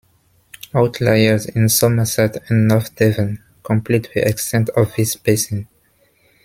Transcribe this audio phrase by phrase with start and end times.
[0.73, 5.67] Outliers in Somerset and north Devon complete the extent of this basin.